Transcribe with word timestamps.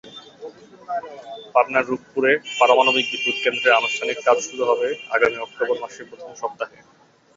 পাবনার 1.53 1.85
রূপপুরে 1.89 2.31
পারমাণবিক 2.59 3.05
বিদ্যুৎকেন্দ্রের 3.11 3.77
আনুষ্ঠানিক 3.79 4.17
কাজ 4.27 4.37
শুরু 4.47 4.63
হবে 4.65 4.87
আগামী 5.15 5.37
অক্টোবর 5.39 5.77
মাসের 5.81 6.05
প্রথম 6.09 6.31
সপ্তাহে। 6.41 6.77